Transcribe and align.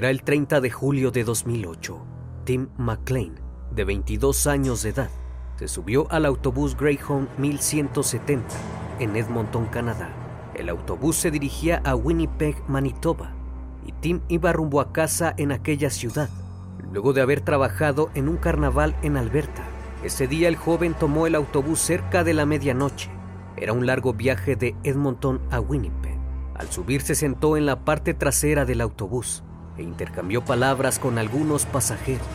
Era 0.00 0.08
el 0.08 0.22
30 0.22 0.62
de 0.62 0.70
julio 0.70 1.10
de 1.10 1.24
2008. 1.24 2.00
Tim 2.44 2.68
McLean, 2.78 3.34
de 3.70 3.84
22 3.84 4.46
años 4.46 4.82
de 4.82 4.88
edad, 4.88 5.10
se 5.56 5.68
subió 5.68 6.10
al 6.10 6.24
autobús 6.24 6.74
Greyhound 6.74 7.28
1170 7.36 8.48
en 8.98 9.14
Edmonton, 9.14 9.66
Canadá. 9.66 10.08
El 10.54 10.70
autobús 10.70 11.16
se 11.16 11.30
dirigía 11.30 11.82
a 11.84 11.96
Winnipeg, 11.96 12.56
Manitoba, 12.66 13.34
y 13.84 13.92
Tim 13.92 14.22
iba 14.28 14.54
rumbo 14.54 14.80
a 14.80 14.90
casa 14.90 15.34
en 15.36 15.52
aquella 15.52 15.90
ciudad, 15.90 16.30
luego 16.90 17.12
de 17.12 17.20
haber 17.20 17.42
trabajado 17.42 18.08
en 18.14 18.30
un 18.30 18.38
carnaval 18.38 18.96
en 19.02 19.18
Alberta. 19.18 19.64
Ese 20.02 20.26
día 20.26 20.48
el 20.48 20.56
joven 20.56 20.94
tomó 20.94 21.26
el 21.26 21.34
autobús 21.34 21.78
cerca 21.78 22.24
de 22.24 22.32
la 22.32 22.46
medianoche. 22.46 23.10
Era 23.58 23.74
un 23.74 23.84
largo 23.84 24.14
viaje 24.14 24.56
de 24.56 24.74
Edmonton 24.82 25.42
a 25.50 25.60
Winnipeg. 25.60 26.16
Al 26.54 26.70
subir 26.70 27.02
se 27.02 27.14
sentó 27.14 27.58
en 27.58 27.66
la 27.66 27.84
parte 27.84 28.14
trasera 28.14 28.64
del 28.64 28.80
autobús 28.80 29.44
e 29.80 29.82
intercambió 29.82 30.44
palabras 30.44 30.98
con 30.98 31.18
algunos 31.18 31.64
pasajeros. 31.64 32.26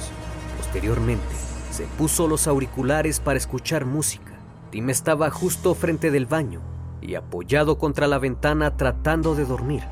Posteriormente, 0.58 1.24
se 1.72 1.86
puso 1.86 2.28
los 2.28 2.48
auriculares 2.48 3.20
para 3.20 3.38
escuchar 3.38 3.86
música. 3.86 4.34
Tim 4.72 4.90
estaba 4.90 5.30
justo 5.30 5.76
frente 5.76 6.10
del 6.10 6.26
baño 6.26 6.62
y 7.02 7.14
apoyado 7.14 7.78
contra 7.78 8.08
la 8.08 8.18
ventana 8.18 8.76
tratando 8.78 9.36
de 9.36 9.46
dormir, 9.46 9.84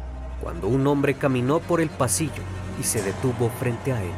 cuando 0.42 0.68
un 0.68 0.88
hombre 0.88 1.14
caminó 1.14 1.60
por 1.60 1.80
el 1.80 1.90
pasillo 1.90 2.42
y 2.80 2.84
se 2.84 3.04
detuvo 3.04 3.50
frente 3.60 3.94
a 3.94 4.02
él. 4.02 4.16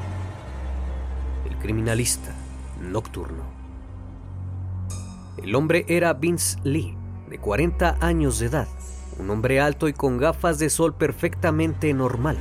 El 1.45 1.57
criminalista 1.57 2.33
nocturno. 2.79 3.43
El 5.37 5.55
hombre 5.55 5.85
era 5.89 6.13
Vince 6.13 6.57
Lee, 6.63 6.95
de 7.29 7.37
40 7.37 7.97
años 7.99 8.39
de 8.39 8.45
edad, 8.45 8.67
un 9.19 9.29
hombre 9.29 9.59
alto 9.59 9.89
y 9.89 9.93
con 9.93 10.17
gafas 10.17 10.57
de 10.57 10.69
sol 10.69 10.93
perfectamente 10.93 11.93
normal 11.93 12.37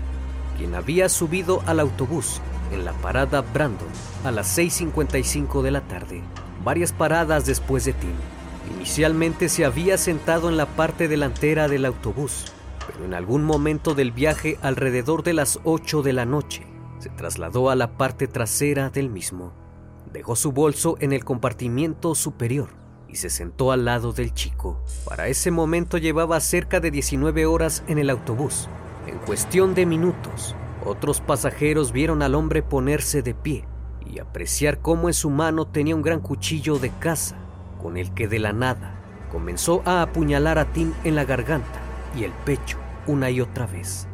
quien 0.57 0.75
había 0.75 1.09
subido 1.09 1.63
al 1.67 1.81
autobús 1.81 2.41
en 2.73 2.85
la 2.85 2.93
parada 2.93 3.43
Brandon 3.43 3.89
a 4.25 4.31
las 4.31 4.59
6.55 4.59 5.63
de 5.63 5.71
la 5.71 5.83
tarde, 5.83 6.23
varias 6.65 6.93
paradas 6.93 7.47
después 7.47 7.85
de 7.85 7.93
Tim. 7.93 8.15
Inicialmente 8.77 9.49
se 9.49 9.65
había 9.65 9.99
sentado 9.99 10.49
en 10.49 10.57
la 10.57 10.67
parte 10.67 11.09
delantera 11.09 11.69
del 11.69 11.85
autobús, 11.85 12.47
pero 12.87 13.05
en 13.05 13.15
algún 13.15 13.45
momento 13.45 13.95
del 13.95 14.13
viaje 14.13 14.59
alrededor 14.63 15.23
de 15.23 15.35
las 15.35 15.61
8 15.65 16.03
de 16.03 16.13
la 16.13 16.25
noche 16.25 16.67
se 16.99 17.11
trasladó 17.11 17.69
a 17.69 17.77
la 17.77 17.99
parte 17.99 18.27
trasera 18.27 18.91
del 18.91 19.11
mismo. 19.11 19.53
Dejó 20.13 20.37
su 20.37 20.53
bolso 20.53 20.97
en 21.01 21.13
el 21.13 21.25
compartimiento 21.25 22.15
superior 22.15 22.71
y 23.09 23.17
se 23.17 23.31
sentó 23.31 23.73
al 23.73 23.85
lado 23.85 24.13
del 24.13 24.33
chico. 24.33 24.83
Para 25.05 25.29
ese 25.29 25.51
momento 25.51 25.99
llevaba 25.99 26.41
cerca 26.41 26.81
de 26.81 26.91
19 26.91 27.47
horas 27.47 27.83
en 27.89 27.99
el 27.99 28.11
autobús 28.11 28.69
cuestión 29.25 29.75
de 29.75 29.87
minutos, 29.87 30.55
otros 30.85 31.21
pasajeros 31.21 31.93
vieron 31.93 32.23
al 32.23 32.35
hombre 32.35 32.63
ponerse 32.63 33.23
de 33.23 33.35
pie 33.35 33.65
y 34.05 34.19
apreciar 34.19 34.81
cómo 34.81 35.09
en 35.09 35.15
su 35.15 35.31
mano 35.31 35.67
tenía 35.67 35.97
un 35.97 36.03
gran 36.03 36.21
cuchillo 36.21 36.79
de 36.79 36.91
caza, 36.91 37.37
con 37.81 37.97
el 37.97 38.13
que 38.13 38.29
de 38.29 38.39
la 38.39 38.53
nada 38.53 39.01
comenzó 39.33 39.83
a 39.87 40.03
apuñalar 40.03 40.59
a 40.59 40.67
Tim 40.67 40.93
en 41.05 41.17
la 41.17 41.25
garganta 41.25 41.81
y 42.17 42.25
el 42.25 42.33
pecho 42.45 42.79
una 43.07 43.31
y 43.31 43.41
otra 43.41 43.67
vez. 43.67 44.07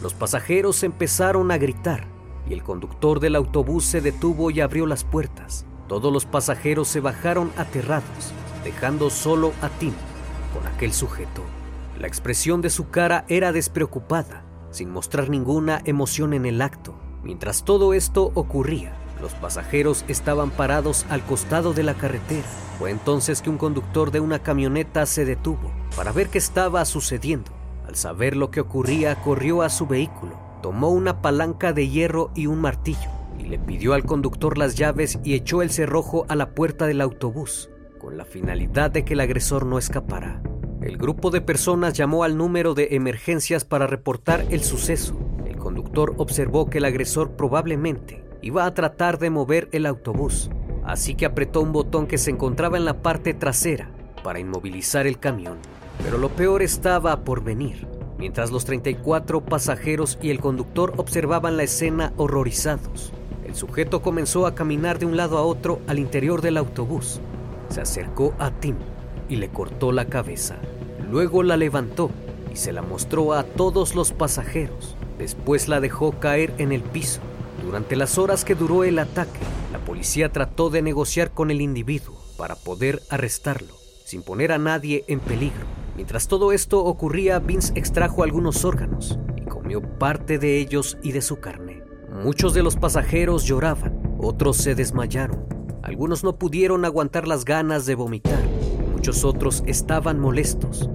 Los 0.00 0.14
pasajeros 0.14 0.82
empezaron 0.82 1.50
a 1.50 1.58
gritar 1.58 2.06
y 2.48 2.52
el 2.52 2.62
conductor 2.62 3.20
del 3.20 3.36
autobús 3.36 3.84
se 3.84 4.00
detuvo 4.00 4.50
y 4.50 4.60
abrió 4.60 4.86
las 4.86 5.04
puertas. 5.04 5.66
Todos 5.88 6.12
los 6.12 6.24
pasajeros 6.24 6.88
se 6.88 7.00
bajaron 7.00 7.50
aterrados, 7.56 8.32
dejando 8.64 9.10
solo 9.10 9.52
a 9.60 9.68
Tim 9.68 9.92
con 10.54 10.66
aquel 10.66 10.92
sujeto. 10.92 11.42
La 11.98 12.06
expresión 12.06 12.62
de 12.62 12.70
su 12.70 12.90
cara 12.90 13.24
era 13.28 13.52
despreocupada, 13.52 14.44
sin 14.72 14.90
mostrar 14.90 15.30
ninguna 15.30 15.80
emoción 15.84 16.34
en 16.34 16.46
el 16.46 16.60
acto. 16.60 16.94
Mientras 17.22 17.64
todo 17.64 17.94
esto 17.94 18.32
ocurría, 18.34 18.96
los 19.20 19.32
pasajeros 19.34 20.04
estaban 20.08 20.50
parados 20.50 21.06
al 21.08 21.22
costado 21.22 21.72
de 21.72 21.84
la 21.84 21.94
carretera. 21.94 22.48
Fue 22.78 22.90
entonces 22.90 23.40
que 23.40 23.50
un 23.50 23.58
conductor 23.58 24.10
de 24.10 24.18
una 24.18 24.40
camioneta 24.40 25.06
se 25.06 25.24
detuvo 25.24 25.70
para 25.94 26.10
ver 26.10 26.28
qué 26.28 26.38
estaba 26.38 26.84
sucediendo. 26.84 27.52
Al 27.86 27.94
saber 27.94 28.36
lo 28.36 28.50
que 28.50 28.60
ocurría, 28.60 29.14
corrió 29.22 29.62
a 29.62 29.68
su 29.68 29.86
vehículo, 29.86 30.36
tomó 30.62 30.88
una 30.88 31.22
palanca 31.22 31.72
de 31.72 31.88
hierro 31.88 32.30
y 32.34 32.46
un 32.46 32.60
martillo, 32.60 33.10
y 33.38 33.44
le 33.44 33.58
pidió 33.58 33.94
al 33.94 34.04
conductor 34.04 34.58
las 34.58 34.74
llaves 34.74 35.18
y 35.22 35.34
echó 35.34 35.62
el 35.62 35.70
cerrojo 35.70 36.26
a 36.28 36.34
la 36.34 36.54
puerta 36.54 36.86
del 36.86 37.00
autobús, 37.00 37.70
con 38.00 38.16
la 38.16 38.24
finalidad 38.24 38.90
de 38.90 39.04
que 39.04 39.14
el 39.14 39.20
agresor 39.20 39.66
no 39.66 39.78
escapara. 39.78 40.42
El 40.84 40.96
grupo 40.96 41.30
de 41.30 41.40
personas 41.40 41.94
llamó 41.94 42.24
al 42.24 42.36
número 42.36 42.74
de 42.74 42.88
emergencias 42.92 43.64
para 43.64 43.86
reportar 43.86 44.44
el 44.50 44.62
suceso. 44.62 45.14
El 45.46 45.56
conductor 45.56 46.14
observó 46.16 46.68
que 46.68 46.78
el 46.78 46.84
agresor 46.84 47.32
probablemente 47.32 48.24
iba 48.42 48.66
a 48.66 48.74
tratar 48.74 49.18
de 49.18 49.30
mover 49.30 49.68
el 49.72 49.86
autobús, 49.86 50.50
así 50.84 51.14
que 51.14 51.26
apretó 51.26 51.60
un 51.60 51.72
botón 51.72 52.06
que 52.06 52.18
se 52.18 52.30
encontraba 52.30 52.76
en 52.76 52.84
la 52.84 53.00
parte 53.00 53.32
trasera 53.32 53.90
para 54.24 54.40
inmovilizar 54.40 55.06
el 55.06 55.18
camión. 55.18 55.58
Pero 56.02 56.18
lo 56.18 56.30
peor 56.30 56.62
estaba 56.62 57.24
por 57.24 57.44
venir. 57.44 57.86
Mientras 58.18 58.50
los 58.50 58.64
34 58.64 59.44
pasajeros 59.44 60.18
y 60.20 60.30
el 60.30 60.40
conductor 60.40 60.94
observaban 60.96 61.56
la 61.56 61.64
escena 61.64 62.12
horrorizados, 62.16 63.12
el 63.44 63.54
sujeto 63.54 64.02
comenzó 64.02 64.46
a 64.46 64.54
caminar 64.54 64.98
de 64.98 65.06
un 65.06 65.16
lado 65.16 65.38
a 65.38 65.42
otro 65.42 65.80
al 65.86 65.98
interior 65.98 66.40
del 66.40 66.56
autobús. 66.56 67.20
Se 67.68 67.80
acercó 67.80 68.34
a 68.38 68.50
Tim 68.50 68.76
y 69.28 69.36
le 69.36 69.48
cortó 69.48 69.92
la 69.92 70.06
cabeza. 70.06 70.56
Luego 71.12 71.42
la 71.42 71.58
levantó 71.58 72.10
y 72.50 72.56
se 72.56 72.72
la 72.72 72.80
mostró 72.80 73.34
a 73.34 73.42
todos 73.42 73.94
los 73.94 74.12
pasajeros. 74.12 74.96
Después 75.18 75.68
la 75.68 75.78
dejó 75.78 76.12
caer 76.12 76.54
en 76.56 76.72
el 76.72 76.80
piso. 76.80 77.20
Durante 77.62 77.96
las 77.96 78.16
horas 78.16 78.46
que 78.46 78.54
duró 78.54 78.82
el 78.82 78.98
ataque, 78.98 79.38
la 79.72 79.78
policía 79.78 80.32
trató 80.32 80.70
de 80.70 80.80
negociar 80.80 81.32
con 81.32 81.50
el 81.50 81.60
individuo 81.60 82.18
para 82.38 82.54
poder 82.54 83.02
arrestarlo, 83.10 83.74
sin 84.06 84.22
poner 84.22 84.52
a 84.52 84.58
nadie 84.58 85.04
en 85.06 85.20
peligro. 85.20 85.66
Mientras 85.96 86.28
todo 86.28 86.50
esto 86.50 86.82
ocurría, 86.82 87.40
Vince 87.40 87.74
extrajo 87.76 88.22
algunos 88.22 88.64
órganos 88.64 89.18
y 89.36 89.42
comió 89.42 89.82
parte 89.82 90.38
de 90.38 90.60
ellos 90.60 90.96
y 91.02 91.12
de 91.12 91.20
su 91.20 91.40
carne. 91.40 91.82
Muchos 92.24 92.54
de 92.54 92.62
los 92.62 92.76
pasajeros 92.76 93.44
lloraban, 93.44 94.16
otros 94.18 94.56
se 94.56 94.74
desmayaron, 94.74 95.44
algunos 95.82 96.24
no 96.24 96.36
pudieron 96.36 96.86
aguantar 96.86 97.28
las 97.28 97.44
ganas 97.44 97.84
de 97.84 97.96
vomitar, 97.96 98.42
muchos 98.94 99.24
otros 99.24 99.62
estaban 99.66 100.18
molestos 100.18 100.88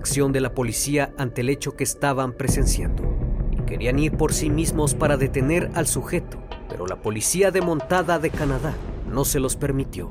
inacción 0.00 0.32
de 0.32 0.40
la 0.40 0.54
policía 0.54 1.12
ante 1.18 1.42
el 1.42 1.50
hecho 1.50 1.76
que 1.76 1.84
estaban 1.84 2.32
presenciando 2.32 3.02
y 3.50 3.56
querían 3.66 3.98
ir 3.98 4.16
por 4.16 4.32
sí 4.32 4.48
mismos 4.48 4.94
para 4.94 5.18
detener 5.18 5.70
al 5.74 5.86
sujeto, 5.86 6.38
pero 6.70 6.86
la 6.86 7.02
policía 7.02 7.50
de 7.50 7.60
montada 7.60 8.18
de 8.18 8.30
Canadá 8.30 8.72
no 9.06 9.26
se 9.26 9.40
los 9.40 9.56
permitió. 9.56 10.10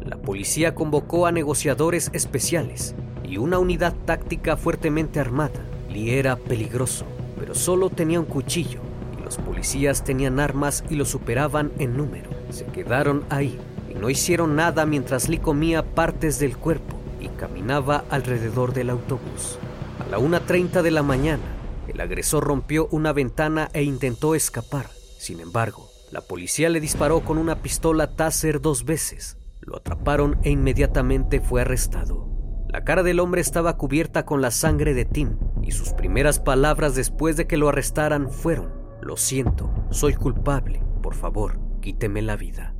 La 0.00 0.18
policía 0.18 0.76
convocó 0.76 1.26
a 1.26 1.32
negociadores 1.32 2.10
especiales 2.12 2.94
y 3.24 3.38
una 3.38 3.58
unidad 3.58 3.92
táctica 4.04 4.56
fuertemente 4.56 5.18
armada. 5.18 5.64
Lee 5.90 6.10
era 6.10 6.36
peligroso, 6.36 7.04
pero 7.36 7.56
solo 7.56 7.90
tenía 7.90 8.20
un 8.20 8.26
cuchillo 8.26 8.82
y 9.18 9.24
los 9.24 9.38
policías 9.38 10.04
tenían 10.04 10.38
armas 10.38 10.84
y 10.88 10.94
lo 10.94 11.04
superaban 11.04 11.72
en 11.80 11.96
número. 11.96 12.30
Se 12.50 12.66
quedaron 12.66 13.24
ahí 13.30 13.58
y 13.90 13.94
no 13.94 14.10
hicieron 14.10 14.54
nada 14.54 14.86
mientras 14.86 15.28
Lee 15.28 15.38
comía 15.38 15.82
partes 15.84 16.38
del 16.38 16.56
cuerpo 16.56 16.93
y 16.93 16.93
caminaba 17.34 18.04
alrededor 18.10 18.72
del 18.72 18.90
autobús. 18.90 19.58
A 20.04 20.10
la 20.10 20.18
1.30 20.18 20.82
de 20.82 20.90
la 20.90 21.02
mañana, 21.02 21.42
el 21.88 22.00
agresor 22.00 22.44
rompió 22.44 22.88
una 22.90 23.12
ventana 23.12 23.68
e 23.72 23.82
intentó 23.82 24.34
escapar. 24.34 24.86
Sin 25.18 25.40
embargo, 25.40 25.88
la 26.10 26.20
policía 26.20 26.68
le 26.68 26.80
disparó 26.80 27.20
con 27.20 27.38
una 27.38 27.62
pistola 27.62 28.14
Taser 28.16 28.60
dos 28.60 28.84
veces. 28.84 29.36
Lo 29.60 29.76
atraparon 29.76 30.38
e 30.42 30.50
inmediatamente 30.50 31.40
fue 31.40 31.62
arrestado. 31.62 32.28
La 32.68 32.84
cara 32.84 33.02
del 33.02 33.20
hombre 33.20 33.40
estaba 33.40 33.76
cubierta 33.76 34.26
con 34.26 34.42
la 34.42 34.50
sangre 34.50 34.94
de 34.94 35.04
Tim 35.04 35.36
y 35.62 35.70
sus 35.70 35.92
primeras 35.92 36.40
palabras 36.40 36.94
después 36.94 37.36
de 37.36 37.46
que 37.46 37.56
lo 37.56 37.68
arrestaran 37.68 38.30
fueron, 38.30 38.72
lo 39.00 39.16
siento, 39.16 39.70
soy 39.90 40.14
culpable, 40.14 40.82
por 41.02 41.14
favor, 41.14 41.60
quíteme 41.80 42.20
la 42.20 42.36
vida. 42.36 42.74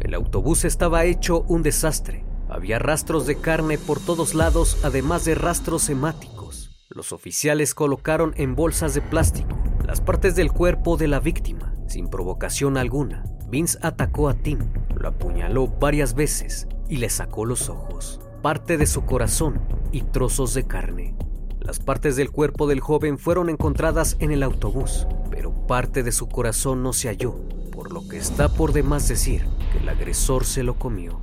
El 0.00 0.14
autobús 0.14 0.64
estaba 0.64 1.04
hecho 1.04 1.42
un 1.48 1.62
desastre. 1.62 2.24
Había 2.48 2.78
rastros 2.78 3.26
de 3.26 3.36
carne 3.36 3.78
por 3.78 4.00
todos 4.00 4.34
lados, 4.34 4.78
además 4.82 5.24
de 5.24 5.34
rastros 5.34 5.88
hemáticos. 5.88 6.70
Los 6.88 7.12
oficiales 7.12 7.74
colocaron 7.74 8.32
en 8.36 8.54
bolsas 8.54 8.94
de 8.94 9.02
plástico 9.02 9.58
las 9.88 10.02
partes 10.02 10.36
del 10.36 10.52
cuerpo 10.52 10.98
de 10.98 11.08
la 11.08 11.18
víctima, 11.18 11.74
sin 11.86 12.10
provocación 12.10 12.76
alguna. 12.76 13.24
Vince 13.48 13.78
atacó 13.80 14.28
a 14.28 14.34
Tim, 14.34 14.58
lo 14.94 15.08
apuñaló 15.08 15.66
varias 15.66 16.14
veces 16.14 16.68
y 16.90 16.98
le 16.98 17.08
sacó 17.08 17.46
los 17.46 17.70
ojos, 17.70 18.20
parte 18.42 18.76
de 18.76 18.84
su 18.84 19.06
corazón 19.06 19.62
y 19.90 20.02
trozos 20.02 20.52
de 20.52 20.66
carne. 20.66 21.16
Las 21.58 21.78
partes 21.78 22.16
del 22.16 22.30
cuerpo 22.30 22.66
del 22.66 22.80
joven 22.80 23.18
fueron 23.18 23.48
encontradas 23.48 24.16
en 24.20 24.30
el 24.30 24.42
autobús, 24.42 25.06
pero 25.30 25.66
parte 25.66 26.02
de 26.02 26.12
su 26.12 26.28
corazón 26.28 26.82
no 26.82 26.92
se 26.92 27.08
halló, 27.08 27.36
por 27.72 27.90
lo 27.90 28.06
que 28.06 28.18
está 28.18 28.50
por 28.50 28.74
demás 28.74 29.08
decir 29.08 29.46
que 29.72 29.78
el 29.78 29.88
agresor 29.88 30.44
se 30.44 30.62
lo 30.62 30.78
comió. 30.78 31.22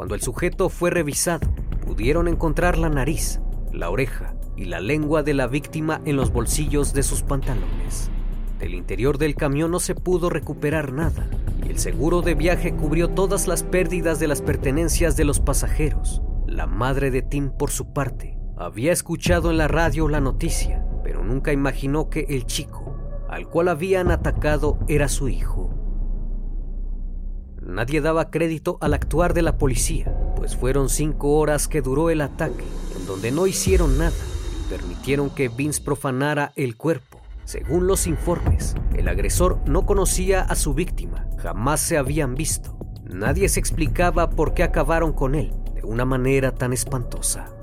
Cuando 0.00 0.14
el 0.14 0.22
sujeto 0.22 0.70
fue 0.70 0.88
revisado, 0.88 1.46
pudieron 1.84 2.26
encontrar 2.26 2.78
la 2.78 2.88
nariz, 2.88 3.38
la 3.70 3.90
oreja 3.90 4.34
y 4.56 4.64
la 4.64 4.80
lengua 4.80 5.22
de 5.22 5.34
la 5.34 5.46
víctima 5.46 6.00
en 6.06 6.16
los 6.16 6.32
bolsillos 6.32 6.94
de 6.94 7.02
sus 7.02 7.22
pantalones. 7.22 8.10
Del 8.58 8.72
interior 8.72 9.18
del 9.18 9.34
camión 9.34 9.70
no 9.70 9.78
se 9.78 9.94
pudo 9.94 10.30
recuperar 10.30 10.94
nada, 10.94 11.28
el 11.68 11.78
seguro 11.78 12.22
de 12.22 12.34
viaje 12.34 12.74
cubrió 12.74 13.08
todas 13.10 13.46
las 13.46 13.62
pérdidas 13.62 14.18
de 14.18 14.28
las 14.28 14.40
pertenencias 14.40 15.18
de 15.18 15.24
los 15.24 15.38
pasajeros. 15.38 16.22
La 16.46 16.66
madre 16.66 17.10
de 17.10 17.20
Tim, 17.20 17.50
por 17.50 17.70
su 17.70 17.92
parte, 17.92 18.38
había 18.56 18.92
escuchado 18.92 19.50
en 19.50 19.58
la 19.58 19.68
radio 19.68 20.08
la 20.08 20.22
noticia, 20.22 20.82
pero 21.04 21.22
nunca 21.22 21.52
imaginó 21.52 22.08
que 22.08 22.24
el 22.30 22.46
chico, 22.46 22.96
al 23.28 23.50
cual 23.50 23.68
habían 23.68 24.10
atacado, 24.10 24.78
era 24.88 25.08
su 25.08 25.28
hijo. 25.28 25.79
Nadie 27.70 28.00
daba 28.00 28.30
crédito 28.30 28.78
al 28.80 28.94
actuar 28.94 29.32
de 29.32 29.42
la 29.42 29.56
policía, 29.56 30.12
pues 30.34 30.56
fueron 30.56 30.88
cinco 30.88 31.38
horas 31.38 31.68
que 31.68 31.82
duró 31.82 32.10
el 32.10 32.20
ataque, 32.20 32.64
en 32.96 33.06
donde 33.06 33.30
no 33.30 33.46
hicieron 33.46 33.96
nada 33.96 34.16
y 34.60 34.68
permitieron 34.68 35.30
que 35.30 35.48
Vince 35.48 35.80
profanara 35.80 36.52
el 36.56 36.76
cuerpo. 36.76 37.20
Según 37.44 37.86
los 37.86 38.08
informes, 38.08 38.74
el 38.96 39.06
agresor 39.06 39.60
no 39.66 39.86
conocía 39.86 40.40
a 40.40 40.56
su 40.56 40.74
víctima, 40.74 41.28
jamás 41.38 41.80
se 41.80 41.96
habían 41.96 42.34
visto. 42.34 42.76
Nadie 43.04 43.48
se 43.48 43.60
explicaba 43.60 44.30
por 44.30 44.52
qué 44.52 44.64
acabaron 44.64 45.12
con 45.12 45.36
él 45.36 45.52
de 45.72 45.84
una 45.84 46.04
manera 46.04 46.52
tan 46.52 46.72
espantosa. 46.72 47.54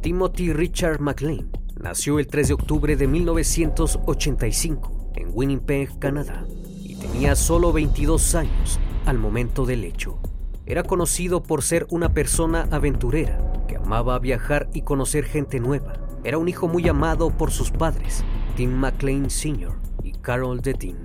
Timothy 0.00 0.54
Richard 0.54 1.00
McLean 1.00 1.50
nació 1.78 2.20
el 2.20 2.26
3 2.26 2.48
de 2.48 2.54
octubre 2.54 2.96
de 2.96 3.06
1985 3.06 5.12
en 5.14 5.28
Winnipeg, 5.34 5.98
Canadá, 5.98 6.46
tenía 7.18 7.34
solo 7.34 7.72
22 7.72 8.36
años 8.36 8.78
al 9.04 9.18
momento 9.18 9.66
del 9.66 9.82
hecho. 9.82 10.20
Era 10.66 10.84
conocido 10.84 11.42
por 11.42 11.64
ser 11.64 11.84
una 11.90 12.14
persona 12.14 12.68
aventurera 12.70 13.64
que 13.66 13.74
amaba 13.74 14.20
viajar 14.20 14.70
y 14.72 14.82
conocer 14.82 15.24
gente 15.24 15.58
nueva 15.58 15.94
era 16.22 16.38
un 16.38 16.48
hijo 16.48 16.68
muy 16.68 16.88
amado 16.88 17.30
por 17.30 17.50
sus 17.50 17.72
padres, 17.72 18.24
Tim 18.54 18.70
McLean 18.70 19.30
Sr. 19.30 19.72
y 20.04 20.12
Carol 20.12 20.60
Dean. 20.60 20.96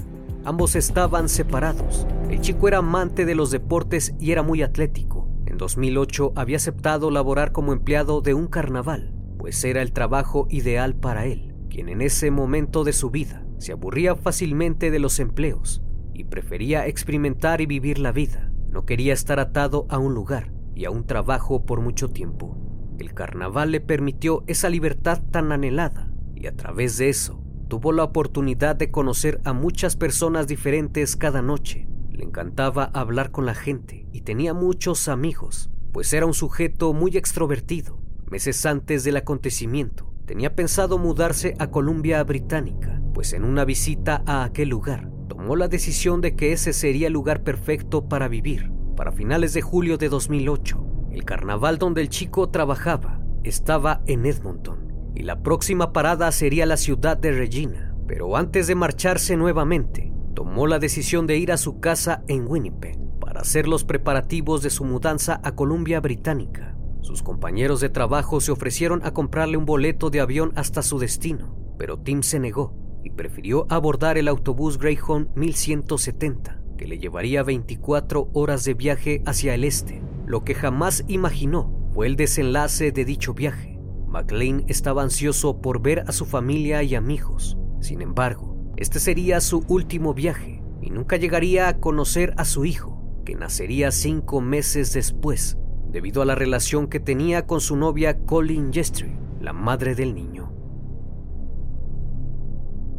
Ambos 0.46 0.76
estaban 0.76 1.30
separados. 1.30 2.06
El 2.30 2.42
chico 2.42 2.68
era 2.68 2.78
amante 2.78 3.26
de 3.26 3.34
los 3.34 3.50
deportes 3.50 4.14
y 4.20 4.34
era 4.34 4.44
muy 4.44 4.62
atlético. 4.62 5.28
En 5.48 5.58
2008 5.58 6.34
había 6.36 6.58
aceptado 6.58 7.10
laborar 7.10 7.52
como 7.52 7.74
empleado 7.74 8.22
de 8.22 8.36
un 8.36 8.46
carnaval, 8.46 9.16
pues 9.40 9.64
era 9.64 9.82
el 9.82 9.94
trabajo 9.94 10.46
ideal 10.52 10.94
para 10.94 11.26
él, 11.26 11.56
quien 11.72 11.90
en 11.90 12.04
ese 12.04 12.30
momento 12.30 12.84
de 12.84 12.94
su 12.94 13.10
vida 13.10 13.48
se 13.58 13.72
aburría 13.72 14.16
fácilmente 14.16 14.92
de 14.92 15.00
los 15.00 15.20
empleos 15.20 15.83
y 16.14 16.26
prefería 16.26 16.88
experimentar 16.88 17.62
y 17.62 17.66
vivir 17.66 18.00
la 18.00 18.12
vida. 18.12 18.52
No 18.70 18.86
quería 18.86 19.14
estar 19.14 19.40
atado 19.40 19.86
a 19.90 19.98
un 19.98 20.14
lugar 20.14 20.52
y 20.76 20.86
a 20.86 20.92
un 20.92 21.06
trabajo 21.06 21.66
por 21.66 21.82
mucho 21.82 22.10
tiempo. 22.10 22.58
El 23.00 23.14
carnaval 23.14 23.72
le 23.72 23.82
permitió 23.82 24.44
esa 24.48 24.70
libertad 24.70 25.22
tan 25.32 25.52
anhelada 25.52 26.12
y 26.36 26.48
a 26.48 26.56
través 26.56 26.98
de 26.98 27.10
eso 27.10 27.44
tuvo 27.68 27.92
la 27.92 28.04
oportunidad 28.04 28.76
de 28.76 28.92
conocer 28.92 29.42
a 29.46 29.54
muchas 29.54 29.96
personas 29.96 30.48
diferentes 30.48 31.16
cada 31.16 31.42
noche. 31.42 31.88
Le 32.12 32.24
encantaba 32.24 32.86
hablar 32.94 33.32
con 33.32 33.46
la 33.46 33.56
gente 33.56 34.08
y 34.12 34.22
tenía 34.22 34.54
muchos 34.54 35.08
amigos, 35.08 35.72
pues 35.92 36.14
era 36.14 36.26
un 36.26 36.34
sujeto 36.34 36.94
muy 36.94 37.18
extrovertido. 37.18 38.00
Meses 38.30 38.66
antes 38.66 39.04
del 39.04 39.18
acontecimiento, 39.18 40.14
tenía 40.26 40.56
pensado 40.56 40.98
mudarse 40.98 41.56
a 41.60 41.72
Columbia 41.72 42.24
Británica, 42.24 43.02
pues 43.14 43.34
en 43.34 43.44
una 43.44 43.66
visita 43.66 44.24
a 44.26 44.44
aquel 44.44 44.70
lugar, 44.70 45.10
tomó 45.44 45.58
la 45.58 45.68
decisión 45.68 46.22
de 46.22 46.38
que 46.38 46.54
ese 46.54 46.72
sería 46.72 47.08
el 47.08 47.14
lugar 47.14 47.44
perfecto 47.44 48.08
para 48.08 48.30
vivir. 48.30 48.72
Para 48.96 49.12
finales 49.12 49.54
de 49.54 49.62
julio 49.62 49.98
de 49.98 50.08
2008, 50.08 51.10
el 51.12 51.26
carnaval 51.26 51.78
donde 51.80 52.00
el 52.00 52.08
chico 52.08 52.48
trabajaba 52.48 53.20
estaba 53.44 54.04
en 54.06 54.26
Edmonton 54.26 55.12
y 55.14 55.24
la 55.24 55.44
próxima 55.44 55.92
parada 55.92 56.32
sería 56.32 56.66
la 56.66 56.78
ciudad 56.78 57.18
de 57.18 57.34
Regina. 57.34 57.94
Pero 58.08 58.38
antes 58.38 58.68
de 58.68 58.76
marcharse 58.76 59.36
nuevamente, 59.36 60.14
tomó 60.34 60.66
la 60.66 60.80
decisión 60.80 61.28
de 61.28 61.38
ir 61.38 61.52
a 61.52 61.58
su 61.58 61.82
casa 61.82 62.24
en 62.30 62.48
Winnipeg 62.48 62.98
para 63.20 63.42
hacer 63.42 63.68
los 63.68 63.84
preparativos 63.84 64.64
de 64.64 64.70
su 64.70 64.86
mudanza 64.86 65.42
a 65.44 65.56
Columbia 65.56 66.00
Británica. 66.00 66.78
Sus 67.02 67.22
compañeros 67.22 67.82
de 67.82 67.90
trabajo 67.90 68.40
se 68.40 68.54
ofrecieron 68.54 69.06
a 69.06 69.12
comprarle 69.12 69.58
un 69.58 69.66
boleto 69.66 70.10
de 70.10 70.22
avión 70.22 70.54
hasta 70.56 70.82
su 70.82 71.00
destino, 71.00 71.54
pero 71.78 72.00
Tim 72.00 72.24
se 72.24 72.40
negó 72.40 72.82
y 73.04 73.12
prefirió 73.12 73.66
abordar 73.70 74.18
el 74.18 74.28
autobús 74.28 74.78
Greyhound 74.78 75.36
1170 75.36 76.64
que 76.78 76.88
le 76.88 77.00
llevaría 77.00 77.44
24 77.44 78.30
horas 78.34 78.64
de 78.66 78.74
viaje 78.74 79.22
hacia 79.26 79.54
el 79.54 79.64
este. 79.64 80.02
Lo 80.26 80.44
que 80.44 80.56
jamás 80.56 81.04
imaginó 81.08 81.72
fue 81.94 82.08
el 82.08 82.16
desenlace 82.16 82.92
de 82.92 83.06
dicho 83.06 83.34
viaje. 83.34 83.80
McLean 84.08 84.64
estaba 84.68 85.04
ansioso 85.04 85.62
por 85.62 85.82
ver 85.82 86.04
a 86.08 86.12
su 86.12 86.26
familia 86.26 86.84
y 86.84 86.96
amigos. 86.96 87.58
Sin 87.80 88.02
embargo, 88.02 88.58
este 88.78 89.00
sería 89.00 89.40
su 89.42 89.64
último 89.68 90.14
viaje 90.14 90.62
y 90.82 90.90
nunca 90.90 91.18
llegaría 91.18 91.68
a 91.68 91.80
conocer 91.80 92.34
a 92.38 92.46
su 92.46 92.66
hijo, 92.66 93.22
que 93.26 93.36
nacería 93.36 93.92
cinco 93.92 94.42
meses 94.42 94.94
después, 94.94 95.58
debido 95.90 96.22
a 96.22 96.26
la 96.26 96.36
relación 96.36 96.88
que 96.88 97.00
tenía 97.00 97.46
con 97.46 97.62
su 97.62 97.76
novia 97.76 98.20
Colin 98.26 98.74
Gestry, 98.74 99.16
la 99.40 99.54
madre 99.54 99.96
del 99.96 100.14
niño. 100.14 100.54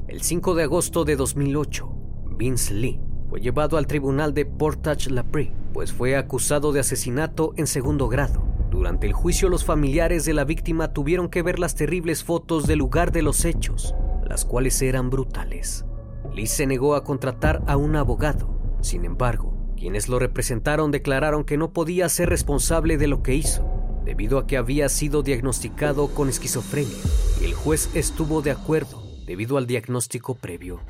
El 0.07 0.21
5 0.21 0.55
de 0.55 0.65
agosto 0.65 1.07
de 1.07 1.17
2008, 1.17 1.89
Vince 2.37 2.75
Lee 2.75 3.01
fue 3.31 3.41
llevado 3.41 3.79
al 3.79 3.87
tribunal 3.87 4.35
de 4.35 4.45
Portage-la-Prairie, 4.45 5.55
pues 5.73 5.95
fue 5.95 6.15
acusado 6.15 6.73
de 6.73 6.81
asesinato 6.81 7.55
en 7.57 7.67
segundo 7.67 8.09
grado. 8.09 8.45
Durante 8.71 9.07
el 9.07 9.15
juicio, 9.15 9.49
los 9.49 9.65
familiares 9.65 10.27
de 10.27 10.35
la 10.35 10.45
víctima 10.45 10.93
tuvieron 10.93 11.31
que 11.31 11.41
ver 11.41 11.59
las 11.59 11.75
terribles 11.75 12.23
fotos 12.23 12.67
del 12.67 12.81
lugar 12.81 13.13
de 13.13 13.23
los 13.23 13.47
hechos, 13.47 13.95
las 14.29 14.45
cuales 14.45 14.83
eran 14.83 15.09
brutales. 15.09 15.87
Lee 16.35 16.49
se 16.49 16.67
negó 16.67 16.97
a 16.97 17.05
contratar 17.05 17.63
a 17.67 17.79
un 17.79 17.97
abogado. 17.97 18.77
Sin 18.83 19.07
embargo, 19.07 19.57
quienes 19.75 20.11
lo 20.11 20.19
representaron 20.19 20.91
declararon 20.91 21.45
que 21.45 21.57
no 21.57 21.73
podía 21.73 22.11
ser 22.11 22.29
responsable 22.29 22.99
de 22.99 23.07
lo 23.07 23.23
que 23.23 23.37
hizo, 23.37 23.67
debido 24.05 24.37
a 24.37 24.47
que 24.47 24.59
había 24.59 24.91
sido 24.91 25.23
diagnosticado 25.23 26.09
con 26.09 26.29
esquizofrenia, 26.29 26.99
y 27.41 27.47
el 27.47 27.55
juez 27.55 27.89
estuvo 27.95 28.43
de 28.43 28.51
acuerdo 28.51 29.04
debido 29.27 29.59
al 29.59 29.67
diagnóstico 29.67 30.35
previo. 30.35 30.81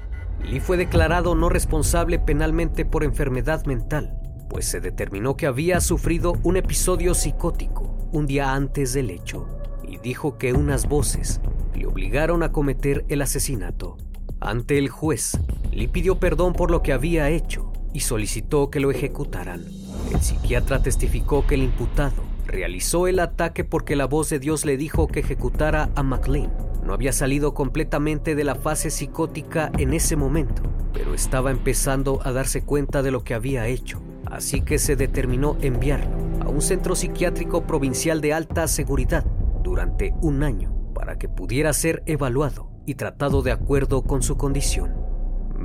Lee 0.43 0.61
fue 0.61 0.77
declarado 0.77 1.35
no 1.35 1.49
responsable 1.49 2.19
penalmente 2.19 2.85
por 2.85 3.05
enfermedad 3.05 3.65
mental, 3.67 4.19
pues 4.51 4.67
se 4.67 4.81
determinó 4.81 5.37
que 5.37 5.47
había 5.47 5.81
sufrido 5.81 6.35
un 6.43 6.57
episodio 6.57 7.15
psicótico 7.15 8.09
un 8.13 8.27
día 8.27 8.53
antes 8.53 8.93
del 8.93 9.11
hecho 9.11 9.49
y 9.83 9.99
dijo 9.99 10.39
que 10.39 10.53
unas 10.53 10.89
voces 10.89 11.41
le 11.75 11.87
obligaron 11.87 12.43
a 12.43 12.53
cometer 12.53 13.05
el 13.09 13.23
asesinato. 13.23 13.97
Ante 14.41 14.79
el 14.79 14.89
juez, 14.89 15.39
Lee 15.73 15.89
pidió 15.89 16.19
perdón 16.19 16.53
por 16.53 16.71
lo 16.71 16.83
que 16.83 16.93
había 16.93 17.31
hecho 17.31 17.73
y 17.93 18.01
solicitó 18.01 18.71
que 18.71 18.81
lo 18.81 18.91
ejecutaran. 18.91 19.65
El 20.13 20.21
psiquiatra 20.21 20.83
testificó 20.83 21.47
que 21.47 21.55
el 21.55 21.63
imputado 21.63 22.23
realizó 22.47 23.09
el 23.09 23.21
ataque 23.21 23.65
porque 23.65 23.97
la 23.97 24.07
voz 24.07 24.29
de 24.31 24.39
Dios 24.39 24.65
le 24.65 24.77
dijo 24.77 25.09
que 25.09 25.21
ejecutara 25.21 25.91
a 25.95 26.03
McLean 26.03 26.53
no 26.85 26.93
había 26.93 27.13
salido 27.13 27.55
completamente 27.55 28.35
de 28.35 28.45
la 28.45 28.55
fase 28.55 28.91
psicótica 28.91 29.73
en 29.79 29.95
ese 29.95 30.17
momento, 30.17 30.63
pero 30.93 31.15
estaba 31.15 31.51
empezando 31.51 32.21
a 32.25 32.33
darse 32.33 32.63
cuenta 32.63 33.03
de 33.03 33.11
lo 33.11 33.25
que 33.25 33.35
había 33.35 33.67
hecho, 33.67 34.03
así 34.27 34.61
que 34.61 34.79
se 34.79 34.95
determinó 34.95 35.57
enviarlo 35.61 36.17
a 36.41 36.49
un 36.49 36.61
centro 36.61 36.95
psiquiátrico 36.95 37.67
provincial 37.67 38.21
de 38.21 38.35
alta 38.35 38.69
seguridad 38.69 39.25
durante 39.63 40.15
un 40.21 40.43
año 40.43 40.75
para 40.95 41.19
que 41.19 41.29
pudiera 41.29 41.73
ser 41.73 42.03
evaluado 42.07 42.71
y 42.87 42.95
tratado 42.97 43.43
de 43.43 43.53
acuerdo 43.53 44.03
con 44.03 44.23
su 44.23 44.37
condición. 44.37 44.95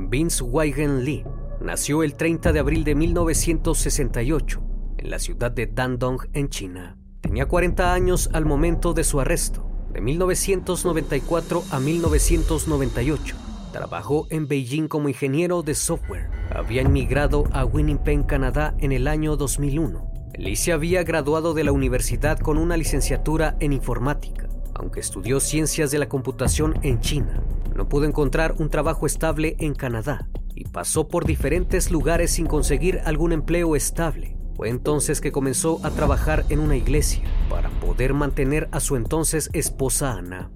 Vince 0.09 0.43
Weigen 0.43 1.03
Lee 1.03 1.25
nació 1.59 2.03
el 2.03 2.13
30 2.13 2.53
de 2.53 2.59
abril 2.59 2.83
de 2.85 2.95
1968 2.95 4.63
en 4.97 5.09
la 5.09 5.19
ciudad 5.19 5.51
de 5.51 5.67
Dandong, 5.67 6.29
en 6.33 6.49
China. 6.49 6.97
Tenía 7.19 7.47
40 7.47 7.93
años 7.93 8.29
al 8.33 8.45
momento 8.45 8.93
de 8.93 9.03
su 9.03 9.19
arresto 9.19 9.68
de 9.91 10.01
1994 10.01 11.63
a 11.72 11.79
1998. 11.79 13.36
Trabajó 13.72 14.27
en 14.29 14.48
Beijing 14.48 14.88
como 14.88 15.10
ingeniero 15.10 15.62
de 15.62 15.75
software. 15.75 16.29
Había 16.50 16.81
emigrado 16.81 17.43
a 17.51 17.65
Winnipeg, 17.65 18.25
Canadá 18.25 18.75
en 18.79 18.91
el 18.91 19.08
año 19.08 19.36
2001. 19.36 20.12
Lee 20.38 20.55
se 20.55 20.72
había 20.72 21.03
graduado 21.03 21.53
de 21.53 21.63
la 21.63 21.72
universidad 21.72 22.39
con 22.39 22.58
una 22.58 22.77
licenciatura 22.77 23.58
en 23.60 23.74
informática, 23.74 24.48
aunque 24.74 25.01
estudió 25.01 25.39
ciencias 25.39 25.91
de 25.91 26.00
la 26.00 26.10
computación 26.10 26.79
en 26.81 27.01
China. 27.01 27.43
No 27.75 27.88
pudo 27.88 28.05
encontrar 28.05 28.55
un 28.58 28.69
trabajo 28.69 29.05
estable 29.05 29.55
en 29.60 29.75
Canadá 29.75 30.27
y 30.55 30.63
pasó 30.65 31.08
por 31.08 31.25
diferentes 31.25 31.91
lugares 31.91 32.31
sin 32.31 32.48
conseguir 32.48 33.01
algún 33.05 33.34
empleo 33.34 33.75
estable. 33.75 34.38
Fue 34.59 34.67
entonces 34.67 35.21
que 35.21 35.31
comenzó 35.31 35.79
a 35.83 35.89
trabajar 35.89 36.43
en 36.49 36.59
una 36.59 36.75
iglesia 36.75 37.23
para 37.49 37.69
poder 37.69 38.13
mantener 38.13 38.67
a 38.73 38.81
su 38.81 38.97
entonces 38.97 39.49
esposa 39.53 40.11
Ana. 40.11 40.51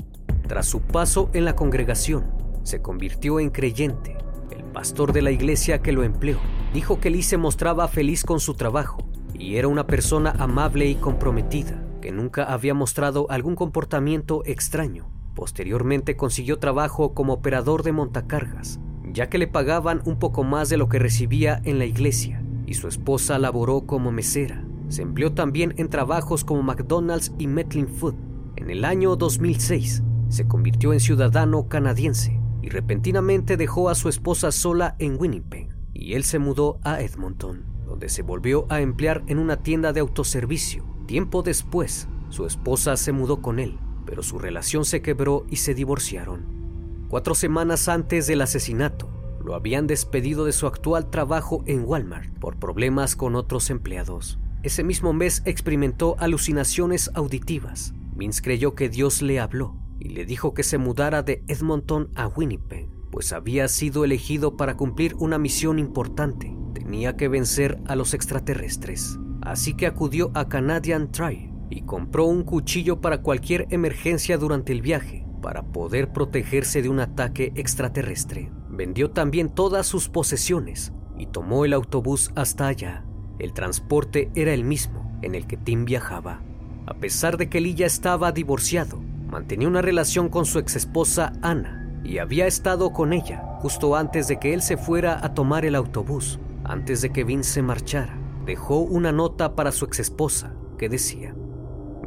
Tras 0.45 0.65
su 0.65 0.81
paso 0.81 1.29
en 1.31 1.45
la 1.45 1.55
congregación, 1.55 2.25
se 2.63 2.81
convirtió 2.81 3.39
en 3.39 3.49
creyente. 3.49 4.17
El 4.51 4.65
pastor 4.65 5.13
de 5.13 5.21
la 5.21 5.31
iglesia 5.31 5.81
que 5.81 5.93
lo 5.93 6.03
empleó 6.03 6.37
dijo 6.73 6.99
que 6.99 7.11
Lee 7.11 7.23
se 7.23 7.37
mostraba 7.37 7.87
feliz 7.87 8.25
con 8.25 8.41
su 8.41 8.55
trabajo 8.55 9.07
y 9.33 9.55
era 9.55 9.69
una 9.69 9.87
persona 9.87 10.35
amable 10.37 10.85
y 10.85 10.95
comprometida, 10.95 11.81
que 12.01 12.11
nunca 12.11 12.43
había 12.43 12.73
mostrado 12.73 13.27
algún 13.29 13.55
comportamiento 13.55 14.43
extraño. 14.45 15.07
Posteriormente 15.33 16.17
consiguió 16.17 16.59
trabajo 16.59 17.13
como 17.13 17.31
operador 17.31 17.83
de 17.83 17.93
montacargas, 17.93 18.81
ya 19.13 19.29
que 19.29 19.37
le 19.37 19.47
pagaban 19.47 20.01
un 20.03 20.19
poco 20.19 20.43
más 20.43 20.67
de 20.67 20.75
lo 20.75 20.89
que 20.89 20.99
recibía 20.99 21.61
en 21.63 21.79
la 21.79 21.85
iglesia 21.85 22.42
y 22.65 22.75
su 22.75 22.87
esposa 22.87 23.39
laboró 23.39 23.81
como 23.81 24.11
mesera. 24.11 24.65
Se 24.89 25.01
empleó 25.01 25.33
también 25.33 25.73
en 25.77 25.89
trabajos 25.89 26.43
como 26.43 26.63
McDonald's 26.63 27.33
y 27.37 27.47
Metlin 27.47 27.87
Food. 27.87 28.15
En 28.55 28.69
el 28.69 28.85
año 28.85 29.15
2006 29.15 30.03
se 30.29 30.47
convirtió 30.47 30.93
en 30.93 30.99
ciudadano 30.99 31.67
canadiense 31.67 32.39
y 32.61 32.69
repentinamente 32.69 33.57
dejó 33.57 33.89
a 33.89 33.95
su 33.95 34.09
esposa 34.09 34.51
sola 34.51 34.95
en 34.99 35.19
Winnipeg 35.19 35.69
y 35.93 36.13
él 36.13 36.23
se 36.23 36.39
mudó 36.39 36.79
a 36.83 37.01
Edmonton, 37.01 37.65
donde 37.85 38.09
se 38.09 38.23
volvió 38.23 38.65
a 38.69 38.81
emplear 38.81 39.23
en 39.27 39.39
una 39.39 39.57
tienda 39.57 39.93
de 39.93 39.99
autoservicio. 39.99 40.85
Tiempo 41.05 41.43
después, 41.43 42.07
su 42.29 42.45
esposa 42.45 42.97
se 42.97 43.11
mudó 43.11 43.41
con 43.41 43.59
él, 43.59 43.77
pero 44.05 44.23
su 44.23 44.39
relación 44.39 44.85
se 44.85 45.01
quebró 45.01 45.45
y 45.49 45.57
se 45.57 45.73
divorciaron. 45.73 47.05
Cuatro 47.09 47.35
semanas 47.35 47.87
antes 47.89 48.25
del 48.25 48.41
asesinato, 48.41 49.09
lo 49.43 49.55
habían 49.55 49.87
despedido 49.87 50.45
de 50.45 50.51
su 50.51 50.67
actual 50.67 51.09
trabajo 51.09 51.63
en 51.65 51.83
Walmart 51.85 52.31
por 52.39 52.57
problemas 52.57 53.15
con 53.15 53.35
otros 53.35 53.69
empleados. 53.69 54.39
Ese 54.63 54.83
mismo 54.83 55.11
mes 55.11 55.41
experimentó 55.45 56.15
alucinaciones 56.19 57.11
auditivas. 57.13 57.93
Vince 58.15 58.41
creyó 58.41 58.75
que 58.75 58.89
Dios 58.89 59.21
le 59.21 59.39
habló 59.39 59.75
y 59.99 60.09
le 60.09 60.25
dijo 60.25 60.53
que 60.53 60.63
se 60.63 60.77
mudara 60.77 61.23
de 61.23 61.43
Edmonton 61.47 62.09
a 62.15 62.27
Winnipeg, 62.27 62.87
pues 63.11 63.33
había 63.33 63.67
sido 63.67 64.05
elegido 64.05 64.55
para 64.55 64.77
cumplir 64.77 65.15
una 65.15 65.37
misión 65.37 65.79
importante. 65.79 66.55
Tenía 66.73 67.17
que 67.17 67.27
vencer 67.27 67.79
a 67.85 67.95
los 67.95 68.13
extraterrestres. 68.13 69.19
Así 69.41 69.73
que 69.73 69.87
acudió 69.87 70.31
a 70.33 70.47
Canadian 70.47 71.11
Tire 71.11 71.51
y 71.69 71.81
compró 71.81 72.25
un 72.25 72.43
cuchillo 72.43 73.01
para 73.01 73.21
cualquier 73.21 73.67
emergencia 73.71 74.37
durante 74.37 74.71
el 74.71 74.81
viaje 74.81 75.25
para 75.41 75.63
poder 75.63 76.13
protegerse 76.13 76.81
de 76.81 76.87
un 76.87 77.01
ataque 77.01 77.51
extraterrestre. 77.55 78.49
Vendió 78.75 79.11
también 79.11 79.49
todas 79.49 79.85
sus 79.85 80.09
posesiones 80.09 80.93
y 81.15 81.27
tomó 81.27 81.63
el 81.63 81.73
autobús 81.73 82.31
hasta 82.33 82.65
allá. 82.65 83.05
El 83.37 83.53
transporte 83.53 84.31
era 84.33 84.51
el 84.51 84.63
mismo 84.63 85.15
en 85.21 85.35
el 85.35 85.45
que 85.45 85.57
Tim 85.57 85.85
viajaba. 85.85 86.41
A 86.87 86.95
pesar 86.95 87.37
de 87.37 87.49
que 87.49 87.61
Lee 87.61 87.75
ya 87.75 87.85
estaba 87.85 88.31
divorciado, 88.31 88.99
mantenía 89.27 89.67
una 89.67 89.83
relación 89.83 90.27
con 90.27 90.47
su 90.47 90.57
exesposa 90.57 91.33
Ana 91.43 92.01
y 92.03 92.17
había 92.17 92.47
estado 92.47 92.93
con 92.93 93.13
ella 93.13 93.43
justo 93.59 93.95
antes 93.95 94.27
de 94.27 94.39
que 94.39 94.55
él 94.55 94.63
se 94.63 94.75
fuera 94.75 95.23
a 95.23 95.35
tomar 95.35 95.65
el 95.65 95.75
autobús. 95.75 96.39
Antes 96.63 97.03
de 97.03 97.11
que 97.11 97.23
Vince 97.23 97.51
se 97.51 97.61
marchara, 97.61 98.17
dejó 98.43 98.79
una 98.79 99.11
nota 99.11 99.53
para 99.53 99.71
su 99.71 99.85
exesposa 99.85 100.51
que 100.79 100.89
decía, 100.89 101.35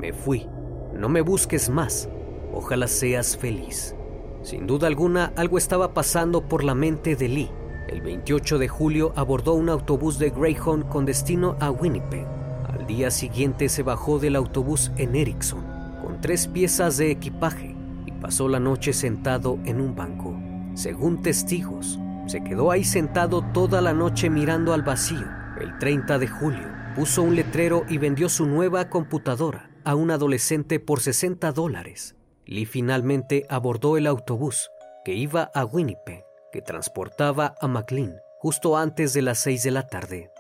Me 0.00 0.12
fui, 0.12 0.48
no 0.92 1.08
me 1.08 1.20
busques 1.20 1.70
más, 1.70 2.08
ojalá 2.52 2.88
seas 2.88 3.36
feliz. 3.36 3.94
Sin 4.46 4.68
duda 4.68 4.86
alguna, 4.86 5.32
algo 5.34 5.58
estaba 5.58 5.92
pasando 5.92 6.42
por 6.46 6.62
la 6.62 6.76
mente 6.76 7.16
de 7.16 7.26
Lee. 7.26 7.50
El 7.88 8.00
28 8.00 8.58
de 8.58 8.68
julio 8.68 9.12
abordó 9.16 9.54
un 9.54 9.68
autobús 9.68 10.20
de 10.20 10.30
Greyhound 10.30 10.88
con 10.88 11.04
destino 11.04 11.56
a 11.58 11.72
Winnipeg. 11.72 12.24
Al 12.68 12.86
día 12.86 13.10
siguiente 13.10 13.68
se 13.68 13.82
bajó 13.82 14.20
del 14.20 14.36
autobús 14.36 14.92
en 14.98 15.16
Erickson 15.16 15.64
con 16.00 16.20
tres 16.20 16.46
piezas 16.46 16.96
de 16.96 17.10
equipaje 17.10 17.74
y 18.06 18.12
pasó 18.12 18.48
la 18.48 18.60
noche 18.60 18.92
sentado 18.92 19.58
en 19.64 19.80
un 19.80 19.96
banco. 19.96 20.38
Según 20.74 21.22
testigos, 21.22 21.98
se 22.28 22.44
quedó 22.44 22.70
ahí 22.70 22.84
sentado 22.84 23.42
toda 23.52 23.80
la 23.80 23.94
noche 23.94 24.30
mirando 24.30 24.72
al 24.74 24.82
vacío. 24.82 25.26
El 25.60 25.76
30 25.80 26.20
de 26.20 26.28
julio 26.28 26.68
puso 26.94 27.24
un 27.24 27.34
letrero 27.34 27.82
y 27.88 27.98
vendió 27.98 28.28
su 28.28 28.46
nueva 28.46 28.90
computadora 28.90 29.70
a 29.82 29.96
un 29.96 30.12
adolescente 30.12 30.78
por 30.78 31.00
60 31.00 31.50
dólares. 31.50 32.15
Lee 32.46 32.64
finalmente 32.64 33.44
abordó 33.48 33.96
el 33.96 34.06
autobús 34.06 34.70
que 35.04 35.14
iba 35.14 35.50
a 35.54 35.64
Winnipeg, 35.64 36.24
que 36.52 36.62
transportaba 36.62 37.56
a 37.60 37.66
McLean 37.66 38.22
justo 38.38 38.76
antes 38.76 39.12
de 39.12 39.22
las 39.22 39.38
6 39.40 39.64
de 39.64 39.70
la 39.72 39.88
tarde. 39.88 40.30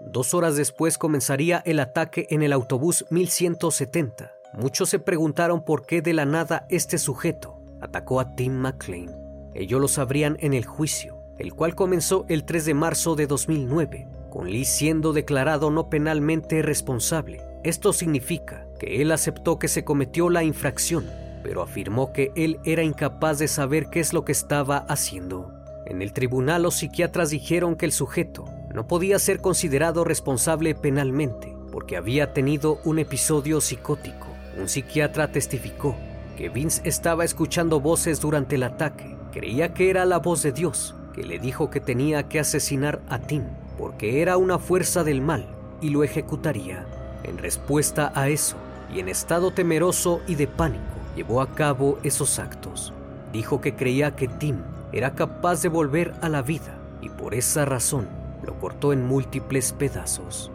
Dos 0.00 0.34
horas 0.34 0.56
después 0.56 0.98
comenzaría 0.98 1.62
el 1.64 1.80
ataque 1.80 2.26
en 2.30 2.42
el 2.42 2.52
autobús 2.52 3.04
1170. 3.10 4.32
Muchos 4.54 4.88
se 4.88 4.98
preguntaron 4.98 5.64
por 5.64 5.86
qué 5.86 6.02
de 6.02 6.12
la 6.12 6.24
nada 6.24 6.66
este 6.68 6.98
sujeto 6.98 7.58
atacó 7.80 8.20
a 8.20 8.36
Tim 8.36 8.52
McLean. 8.52 9.10
Ellos 9.54 9.80
lo 9.80 9.88
sabrían 9.88 10.36
en 10.40 10.54
el 10.54 10.64
juicio. 10.64 11.18
el 11.38 11.54
cual 11.54 11.74
comenzó 11.74 12.24
el 12.28 12.44
3 12.44 12.66
de 12.66 12.74
marzo 12.74 13.16
de 13.16 13.26
2009, 13.26 14.06
con 14.30 14.48
Lee 14.48 14.64
siendo 14.64 15.12
declarado 15.12 15.70
no 15.72 15.88
penalmente 15.88 16.62
responsable. 16.62 17.40
Esto 17.64 17.92
significa 17.92 18.66
que 18.78 19.02
él 19.02 19.12
aceptó 19.12 19.58
que 19.58 19.68
se 19.68 19.84
cometió 19.84 20.30
la 20.30 20.42
infracción, 20.42 21.08
pero 21.42 21.62
afirmó 21.62 22.12
que 22.12 22.32
él 22.34 22.58
era 22.64 22.82
incapaz 22.82 23.38
de 23.38 23.48
saber 23.48 23.86
qué 23.88 24.00
es 24.00 24.12
lo 24.12 24.24
que 24.24 24.32
estaba 24.32 24.78
haciendo. 24.88 25.52
En 25.86 26.02
el 26.02 26.12
tribunal 26.12 26.62
los 26.62 26.74
psiquiatras 26.74 27.30
dijeron 27.30 27.76
que 27.76 27.86
el 27.86 27.92
sujeto 27.92 28.44
no 28.72 28.86
podía 28.86 29.18
ser 29.18 29.40
considerado 29.40 30.04
responsable 30.04 30.74
penalmente 30.74 31.54
porque 31.70 31.96
había 31.96 32.32
tenido 32.32 32.80
un 32.84 32.98
episodio 32.98 33.60
psicótico. 33.60 34.28
Un 34.58 34.68
psiquiatra 34.68 35.32
testificó 35.32 35.96
que 36.36 36.48
Vince 36.48 36.82
estaba 36.84 37.24
escuchando 37.24 37.80
voces 37.80 38.20
durante 38.20 38.56
el 38.56 38.62
ataque. 38.62 39.16
Creía 39.32 39.72
que 39.72 39.88
era 39.90 40.04
la 40.04 40.18
voz 40.18 40.42
de 40.42 40.52
Dios, 40.52 40.94
que 41.14 41.22
le 41.22 41.38
dijo 41.38 41.70
que 41.70 41.80
tenía 41.80 42.28
que 42.28 42.40
asesinar 42.40 43.00
a 43.08 43.18
Tim 43.18 43.44
porque 43.78 44.20
era 44.22 44.36
una 44.36 44.58
fuerza 44.58 45.02
del 45.04 45.20
mal 45.20 45.46
y 45.80 45.90
lo 45.90 46.04
ejecutaría. 46.04 46.86
En 47.24 47.38
respuesta 47.38 48.12
a 48.14 48.28
eso, 48.28 48.56
y 48.92 49.00
en 49.00 49.08
estado 49.08 49.50
temeroso 49.50 50.20
y 50.26 50.34
de 50.34 50.46
pánico, 50.46 50.84
llevó 51.16 51.40
a 51.40 51.54
cabo 51.54 51.98
esos 52.02 52.38
actos. 52.38 52.92
Dijo 53.32 53.60
que 53.60 53.74
creía 53.74 54.14
que 54.16 54.28
Tim 54.28 54.58
era 54.92 55.14
capaz 55.14 55.62
de 55.62 55.68
volver 55.68 56.14
a 56.20 56.28
la 56.28 56.42
vida 56.42 56.78
y 57.00 57.08
por 57.08 57.34
esa 57.34 57.64
razón 57.64 58.06
lo 58.44 58.58
cortó 58.58 58.92
en 58.92 59.06
múltiples 59.06 59.72
pedazos. 59.72 60.50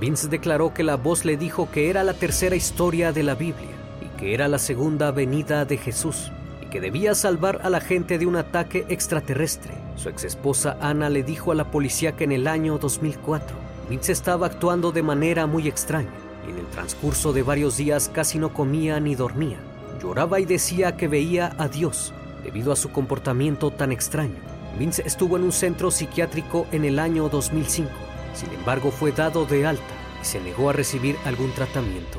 Vince 0.00 0.28
declaró 0.28 0.74
que 0.74 0.84
la 0.84 0.96
voz 0.96 1.24
le 1.24 1.36
dijo 1.36 1.70
que 1.70 1.88
era 1.88 2.04
la 2.04 2.12
tercera 2.12 2.56
historia 2.56 3.12
de 3.12 3.22
la 3.22 3.34
Biblia 3.34 3.70
y 4.02 4.18
que 4.18 4.34
era 4.34 4.46
la 4.48 4.58
segunda 4.58 5.10
venida 5.10 5.64
de 5.64 5.78
Jesús 5.78 6.30
y 6.62 6.66
que 6.66 6.80
debía 6.80 7.14
salvar 7.14 7.60
a 7.62 7.70
la 7.70 7.80
gente 7.80 8.18
de 8.18 8.26
un 8.26 8.36
ataque 8.36 8.84
extraterrestre. 8.90 9.72
Su 9.96 10.10
exesposa 10.10 10.76
Ana 10.80 11.08
le 11.08 11.22
dijo 11.22 11.52
a 11.52 11.54
la 11.54 11.70
policía 11.70 12.12
que 12.12 12.24
en 12.24 12.32
el 12.32 12.46
año 12.46 12.78
2004 12.78 13.68
Vince 13.88 14.12
estaba 14.12 14.46
actuando 14.46 14.92
de 14.92 15.02
manera 15.02 15.46
muy 15.46 15.68
extraña 15.68 16.10
y 16.46 16.50
en 16.50 16.58
el 16.58 16.66
transcurso 16.66 17.32
de 17.32 17.42
varios 17.42 17.76
días 17.76 18.10
casi 18.12 18.38
no 18.38 18.52
comía 18.52 19.00
ni 19.00 19.14
dormía. 19.14 19.58
Lloraba 20.02 20.40
y 20.40 20.44
decía 20.44 20.96
que 20.96 21.08
veía 21.08 21.54
a 21.58 21.68
Dios 21.68 22.12
debido 22.44 22.72
a 22.72 22.76
su 22.76 22.90
comportamiento 22.90 23.70
tan 23.70 23.92
extraño. 23.92 24.36
Vince 24.78 25.02
estuvo 25.04 25.36
en 25.36 25.44
un 25.44 25.52
centro 25.52 25.90
psiquiátrico 25.90 26.66
en 26.70 26.84
el 26.84 26.98
año 26.98 27.28
2005 27.28 27.90
sin 28.38 28.50
embargo, 28.50 28.92
fue 28.92 29.10
dado 29.10 29.46
de 29.46 29.66
alta 29.66 29.82
y 30.22 30.24
se 30.24 30.40
negó 30.40 30.70
a 30.70 30.72
recibir 30.72 31.16
algún 31.24 31.52
tratamiento. 31.52 32.18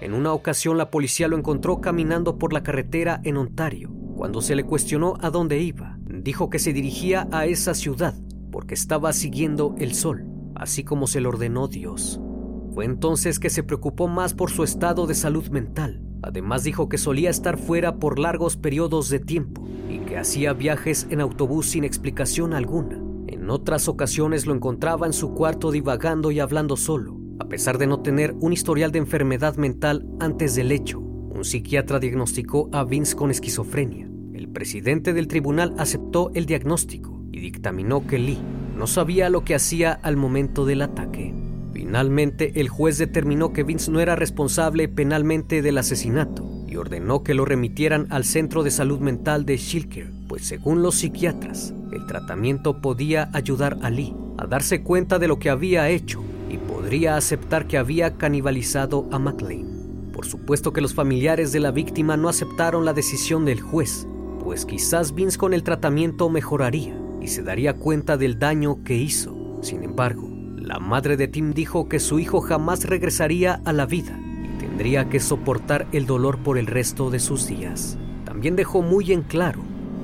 En 0.00 0.14
una 0.14 0.32
ocasión 0.32 0.78
la 0.78 0.90
policía 0.90 1.28
lo 1.28 1.36
encontró 1.36 1.82
caminando 1.82 2.38
por 2.38 2.54
la 2.54 2.62
carretera 2.62 3.20
en 3.24 3.36
Ontario. 3.36 3.90
Cuando 4.16 4.40
se 4.40 4.56
le 4.56 4.64
cuestionó 4.64 5.18
a 5.20 5.28
dónde 5.28 5.58
iba, 5.58 5.98
dijo 6.00 6.48
que 6.48 6.58
se 6.58 6.72
dirigía 6.72 7.28
a 7.32 7.44
esa 7.44 7.74
ciudad 7.74 8.14
porque 8.50 8.74
estaba 8.74 9.12
siguiendo 9.12 9.74
el 9.78 9.94
sol, 9.94 10.24
así 10.58 10.84
como 10.84 11.06
se 11.06 11.20
le 11.20 11.28
ordenó 11.28 11.68
Dios. 11.68 12.20
Fue 12.74 12.84
entonces 12.84 13.38
que 13.38 13.50
se 13.50 13.62
preocupó 13.62 14.08
más 14.08 14.34
por 14.34 14.50
su 14.50 14.62
estado 14.62 15.06
de 15.06 15.14
salud 15.14 15.48
mental. 15.48 16.02
Además 16.22 16.64
dijo 16.64 16.88
que 16.88 16.98
solía 16.98 17.30
estar 17.30 17.58
fuera 17.58 17.96
por 17.96 18.18
largos 18.18 18.56
periodos 18.56 19.08
de 19.08 19.20
tiempo 19.20 19.66
y 19.88 20.00
que 20.00 20.18
hacía 20.18 20.52
viajes 20.52 21.06
en 21.10 21.20
autobús 21.20 21.70
sin 21.70 21.84
explicación 21.84 22.52
alguna. 22.52 23.00
En 23.26 23.50
otras 23.50 23.88
ocasiones 23.88 24.46
lo 24.46 24.54
encontraba 24.54 25.06
en 25.06 25.12
su 25.12 25.32
cuarto 25.32 25.70
divagando 25.70 26.30
y 26.30 26.40
hablando 26.40 26.76
solo, 26.76 27.16
a 27.38 27.46
pesar 27.46 27.78
de 27.78 27.86
no 27.86 28.00
tener 28.00 28.34
un 28.40 28.52
historial 28.52 28.92
de 28.92 28.98
enfermedad 28.98 29.56
mental 29.56 30.06
antes 30.20 30.54
del 30.54 30.72
hecho. 30.72 31.00
Un 31.00 31.44
psiquiatra 31.44 32.00
diagnosticó 32.00 32.68
a 32.72 32.84
Vince 32.84 33.14
con 33.16 33.30
esquizofrenia. 33.30 34.10
El 34.34 34.48
presidente 34.48 35.12
del 35.12 35.28
tribunal 35.28 35.74
aceptó 35.78 36.30
el 36.34 36.46
diagnóstico 36.46 37.22
y 37.32 37.40
dictaminó 37.40 38.06
que 38.06 38.18
Lee 38.18 38.38
no 38.78 38.86
sabía 38.86 39.28
lo 39.28 39.44
que 39.44 39.56
hacía 39.56 39.92
al 39.92 40.16
momento 40.16 40.64
del 40.64 40.82
ataque. 40.82 41.34
Finalmente, 41.72 42.60
el 42.60 42.68
juez 42.68 42.96
determinó 42.96 43.52
que 43.52 43.64
Vince 43.64 43.90
no 43.90 43.98
era 43.98 44.14
responsable 44.14 44.88
penalmente 44.88 45.62
del 45.62 45.78
asesinato 45.78 46.48
y 46.68 46.76
ordenó 46.76 47.24
que 47.24 47.34
lo 47.34 47.44
remitieran 47.44 48.06
al 48.10 48.24
Centro 48.24 48.62
de 48.62 48.70
Salud 48.70 49.00
Mental 49.00 49.44
de 49.44 49.56
Shilker, 49.56 50.12
pues 50.28 50.46
según 50.46 50.82
los 50.82 50.94
psiquiatras, 50.94 51.74
el 51.92 52.06
tratamiento 52.06 52.80
podía 52.80 53.30
ayudar 53.32 53.78
a 53.82 53.90
Lee 53.90 54.14
a 54.36 54.46
darse 54.46 54.82
cuenta 54.84 55.18
de 55.18 55.26
lo 55.26 55.40
que 55.40 55.50
había 55.50 55.88
hecho 55.88 56.22
y 56.48 56.58
podría 56.58 57.16
aceptar 57.16 57.66
que 57.66 57.78
había 57.78 58.16
canibalizado 58.16 59.08
a 59.10 59.18
McLean. 59.18 59.66
Por 60.12 60.24
supuesto 60.24 60.72
que 60.72 60.80
los 60.80 60.94
familiares 60.94 61.50
de 61.50 61.58
la 61.58 61.72
víctima 61.72 62.16
no 62.16 62.28
aceptaron 62.28 62.84
la 62.84 62.92
decisión 62.92 63.44
del 63.44 63.60
juez, 63.60 64.06
pues 64.44 64.64
quizás 64.64 65.16
Vince 65.16 65.36
con 65.36 65.52
el 65.52 65.64
tratamiento 65.64 66.30
mejoraría 66.30 67.07
y 67.20 67.28
se 67.28 67.42
daría 67.42 67.74
cuenta 67.74 68.16
del 68.16 68.38
daño 68.38 68.82
que 68.84 68.96
hizo. 68.96 69.58
Sin 69.62 69.82
embargo, 69.82 70.28
la 70.56 70.78
madre 70.78 71.16
de 71.16 71.28
Tim 71.28 71.52
dijo 71.52 71.88
que 71.88 72.00
su 72.00 72.18
hijo 72.18 72.40
jamás 72.40 72.84
regresaría 72.84 73.60
a 73.64 73.72
la 73.72 73.86
vida 73.86 74.18
y 74.44 74.58
tendría 74.58 75.08
que 75.08 75.20
soportar 75.20 75.86
el 75.92 76.06
dolor 76.06 76.38
por 76.38 76.58
el 76.58 76.66
resto 76.66 77.10
de 77.10 77.20
sus 77.20 77.46
días. 77.46 77.98
También 78.24 78.56
dejó 78.56 78.82
muy 78.82 79.12
en 79.12 79.22
claro 79.22 79.62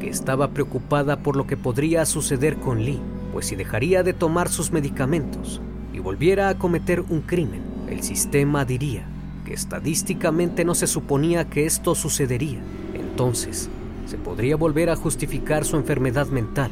estaba 0.08 0.50
preocupada 0.50 1.18
por 1.18 1.36
lo 1.36 1.46
que 1.46 1.56
podría 1.56 2.06
suceder 2.06 2.56
con 2.56 2.84
Lee, 2.84 3.00
pues 3.32 3.46
si 3.46 3.56
dejaría 3.56 4.02
de 4.02 4.12
tomar 4.12 4.48
sus 4.48 4.72
medicamentos 4.72 5.60
y 5.92 5.98
volviera 5.98 6.48
a 6.48 6.58
cometer 6.58 7.00
un 7.00 7.22
crimen, 7.22 7.62
el 7.88 8.02
sistema 8.02 8.64
diría 8.64 9.06
que 9.44 9.54
estadísticamente 9.54 10.64
no 10.64 10.74
se 10.74 10.86
suponía 10.86 11.48
que 11.48 11.66
esto 11.66 11.94
sucedería. 11.94 12.60
Entonces, 12.94 13.68
se 14.06 14.16
podría 14.16 14.56
volver 14.56 14.90
a 14.90 14.96
justificar 14.96 15.64
su 15.64 15.76
enfermedad 15.76 16.28
mental 16.28 16.70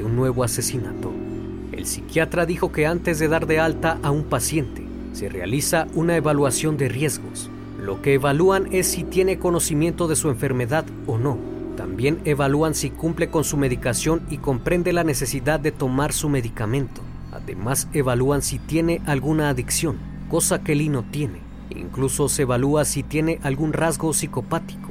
ante 0.00 0.04
un 0.04 0.16
nuevo 0.16 0.44
asesinato. 0.44 1.12
El 1.72 1.84
psiquiatra 1.84 2.46
dijo 2.46 2.72
que 2.72 2.86
antes 2.86 3.18
de 3.18 3.28
dar 3.28 3.46
de 3.46 3.60
alta 3.60 3.98
a 4.02 4.10
un 4.10 4.24
paciente, 4.24 4.86
se 5.12 5.28
realiza 5.28 5.86
una 5.94 6.16
evaluación 6.16 6.76
de 6.78 6.88
riesgos. 6.88 7.50
Lo 7.78 8.00
que 8.00 8.14
evalúan 8.14 8.68
es 8.72 8.86
si 8.86 9.04
tiene 9.04 9.38
conocimiento 9.38 10.08
de 10.08 10.16
su 10.16 10.30
enfermedad 10.30 10.84
o 11.06 11.18
no 11.18 11.38
también 11.76 12.20
evalúan 12.26 12.74
si 12.74 12.90
cumple 12.90 13.30
con 13.30 13.42
su 13.42 13.56
medicación 13.56 14.20
y 14.28 14.36
comprende 14.36 14.92
la 14.92 15.02
necesidad 15.02 15.58
de 15.58 15.72
tomar 15.72 16.12
su 16.12 16.28
medicamento. 16.28 17.00
Además, 17.32 17.88
evalúan 17.94 18.42
si 18.42 18.58
tiene 18.58 19.00
alguna 19.06 19.48
adicción, 19.48 19.96
cosa 20.28 20.62
que 20.62 20.74
Lee 20.74 20.90
no 20.90 21.04
tiene. 21.04 21.38
Incluso 21.70 22.28
se 22.28 22.42
evalúa 22.42 22.84
si 22.84 23.02
tiene 23.02 23.38
algún 23.42 23.72
rasgo 23.72 24.12
psicopático. 24.12 24.89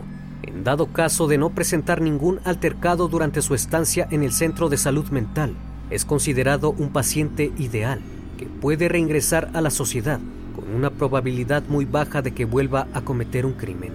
Dado 0.64 0.88
caso 0.88 1.28
de 1.28 1.38
no 1.38 1.50
presentar 1.52 2.02
ningún 2.02 2.40
altercado 2.44 3.08
durante 3.08 3.42
su 3.42 3.56
estancia 3.56 4.08
en 4.12 4.24
el 4.24 4.32
centro 4.32 4.70
de 4.70 4.78
salud 4.78 5.08
mental, 5.10 5.56
es 5.90 6.06
considerado 6.06 6.72
un 6.72 6.90
paciente 6.90 7.52
ideal 7.58 8.00
que 8.38 8.46
puede 8.46 8.90
reingresar 8.90 9.50
a 9.54 9.62
la 9.62 9.70
sociedad 9.70 10.20
con 10.56 10.74
una 10.74 10.90
probabilidad 10.90 11.64
muy 11.68 11.86
baja 11.86 12.22
de 12.22 12.34
que 12.34 12.46
vuelva 12.46 12.88
a 12.94 13.02
cometer 13.02 13.46
un 13.46 13.54
crimen. 13.54 13.94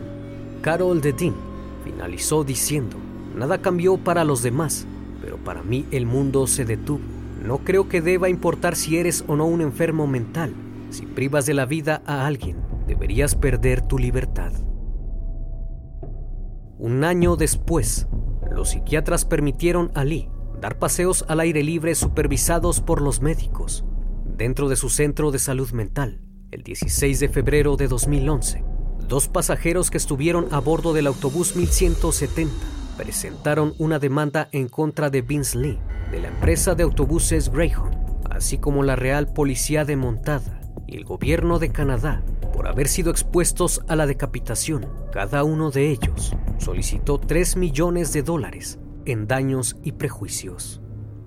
Carol 0.63 1.01
Dedin 1.01 1.35
Finalizó 1.85 2.45
diciendo, 2.45 2.97
nada 3.37 3.59
cambió 3.59 3.99
para 3.99 4.25
los 4.25 4.43
demás, 4.43 4.87
pero 5.21 5.37
para 5.37 5.63
mí 5.63 5.85
el 5.91 6.07
mundo 6.07 6.47
se 6.47 6.65
detuvo. 6.65 7.03
No 7.45 7.59
creo 7.59 7.91
que 7.91 8.01
deba 8.01 8.31
importar 8.31 8.75
si 8.75 8.97
eres 8.97 9.23
o 9.29 9.37
no 9.37 9.45
un 9.45 9.61
enfermo 9.61 10.07
mental. 10.07 10.55
Si 10.89 11.05
privas 11.05 11.45
de 11.45 11.53
la 11.53 11.67
vida 11.67 12.03
a 12.07 12.27
alguien, 12.27 12.57
deberías 12.87 13.35
perder 13.35 13.83
tu 13.83 13.99
libertad. 13.99 14.51
Un 16.85 17.03
año 17.03 17.37
después, 17.37 18.09
los 18.51 18.69
psiquiatras 18.69 19.25
permitieron 19.25 19.91
a 19.95 20.05
Lee 20.05 20.29
dar 20.61 20.79
paseos 20.79 21.25
al 21.29 21.41
aire 21.41 21.63
libre 21.63 21.95
supervisados 21.95 22.83
por 22.83 23.01
los 23.01 23.23
médicos 23.23 23.87
dentro 24.37 24.69
de 24.69 24.77
su 24.77 24.91
centro 24.91 25.31
de 25.31 25.39
salud 25.39 25.71
mental 25.71 26.21
el 26.51 26.63
16 26.63 27.21
de 27.21 27.29
febrero 27.31 27.79
de 27.79 27.89
2011. 27.89 28.65
Dos 29.09 29.29
pasajeros 29.29 29.91
que 29.91 29.97
estuvieron 29.97 30.49
a 30.51 30.61
bordo 30.61 30.93
del 30.93 31.07
autobús 31.07 31.57
1170 31.57 32.53
presentaron 32.99 33.73
una 33.79 33.99
demanda 33.99 34.51
en 34.53 34.69
contra 34.69 35.09
de 35.09 35.23
Vince 35.23 35.57
Lee, 35.57 35.79
de 36.11 36.21
la 36.21 36.29
empresa 36.29 36.75
de 36.75 36.83
autobuses 36.83 37.51
Greyhound, 37.51 37.97
así 38.29 38.59
como 38.59 38.83
la 38.83 38.95
Real 38.95 39.33
Policía 39.33 39.87
de 39.87 39.97
Montada 39.97 40.61
y 40.87 40.99
el 40.99 41.07
gobierno 41.07 41.59
de 41.59 41.73
Canadá 41.73 42.23
por 42.55 42.69
haber 42.69 42.87
sido 42.87 43.11
expuestos 43.11 43.83
a 43.89 43.97
la 43.97 44.07
decapitación. 44.07 44.87
Cada 45.13 45.43
uno 45.43 45.73
de 45.73 45.91
ellos 45.91 46.37
solicitó 46.59 47.19
3 47.19 47.57
millones 47.57 48.13
de 48.13 48.23
dólares 48.23 48.79
en 49.07 49.27
daños 49.27 49.77
y 49.83 49.93
prejuicios. 49.93 50.81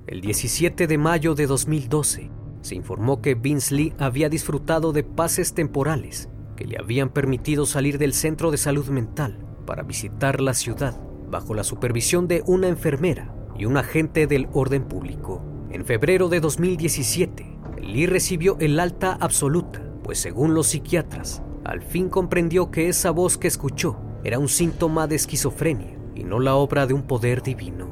El 0.07 0.21
17 0.21 0.87
de 0.87 0.97
mayo 0.97 1.35
de 1.35 1.45
2012 1.45 2.31
se 2.61 2.75
informó 2.75 3.21
que 3.21 3.35
Vince 3.35 3.75
Lee 3.75 3.93
había 3.99 4.29
disfrutado 4.29 4.93
de 4.93 5.03
pases 5.03 5.53
temporales 5.53 6.29
que 6.55 6.63
le 6.63 6.77
habían 6.79 7.09
permitido 7.09 7.65
salir 7.65 7.97
del 7.97 8.13
centro 8.13 8.49
de 8.49 8.57
salud 8.57 8.87
mental 8.87 9.37
para 9.65 9.83
visitar 9.83 10.39
la 10.39 10.53
ciudad 10.53 10.97
bajo 11.29 11.53
la 11.53 11.65
supervisión 11.65 12.29
de 12.29 12.41
una 12.47 12.69
enfermera 12.69 13.35
y 13.57 13.65
un 13.65 13.75
agente 13.75 14.27
del 14.27 14.47
orden 14.53 14.85
público. 14.85 15.43
En 15.71 15.83
febrero 15.83 16.29
de 16.29 16.39
2017, 16.39 17.59
Lee 17.81 18.05
recibió 18.05 18.55
el 18.61 18.79
alta 18.79 19.17
absoluta, 19.19 19.86
pues 20.07 20.19
según 20.19 20.53
los 20.53 20.67
psiquiatras, 20.67 21.43
al 21.65 21.81
fin 21.81 22.07
comprendió 22.07 22.71
que 22.71 22.87
esa 22.87 23.11
voz 23.11 23.37
que 23.37 23.49
escuchó 23.49 23.97
era 24.23 24.39
un 24.39 24.47
síntoma 24.47 25.05
de 25.05 25.17
esquizofrenia 25.17 25.97
y 26.15 26.23
no 26.23 26.39
la 26.39 26.55
obra 26.55 26.87
de 26.87 26.93
un 26.93 27.03
poder 27.03 27.43
divino. 27.43 27.89